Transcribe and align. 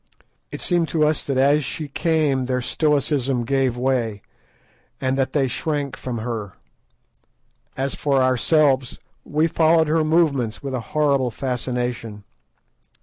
It 0.51 0.61
seemed 0.61 0.87
to 0.89 1.05
us 1.05 1.21
that 1.21 1.37
as 1.37 1.63
she 1.63 1.87
came 1.87 2.45
their 2.45 2.59
stoicism 2.59 3.45
gave 3.45 3.77
way, 3.77 4.23
and 4.99 5.15
that 5.15 5.33
they 5.33 5.47
shrank 5.47 5.95
from 5.95 6.17
her. 6.17 6.53
As 7.77 7.93
for 7.93 8.19
ourselves, 8.19 8.97
we 9.23 9.45
followed 9.45 9.87
her 9.89 10.03
movements 10.03 10.63
with 10.63 10.73
a 10.73 10.79
horrible 10.95 11.29
fascination. 11.29 12.23